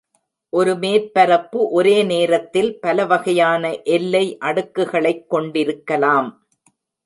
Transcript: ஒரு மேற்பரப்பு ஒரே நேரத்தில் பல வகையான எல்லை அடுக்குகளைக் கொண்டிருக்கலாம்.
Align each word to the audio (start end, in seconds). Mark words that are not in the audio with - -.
ஒரு 0.49 0.73
மேற்பரப்பு 0.73 1.69
ஒரே 1.71 2.03
நேரத்தில் 2.03 2.79
பல 2.79 3.05
வகையான 3.05 3.81
எல்லை 3.81 4.37
அடுக்குகளைக் 4.41 5.25
கொண்டிருக்கலாம். 5.27 6.47